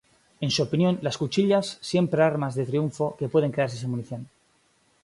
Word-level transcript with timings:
En 0.39 0.49
su 0.49 0.63
opinión, 0.63 0.97
las 1.03 1.19
cuchillas 1.19 1.77
siempre 1.79 2.23
armas 2.23 2.55
de 2.55 2.65
triunfo 2.65 3.15
que 3.19 3.29
pueden 3.29 3.51
quedarse 3.51 3.77
sin 3.77 3.91
munición. 3.91 4.27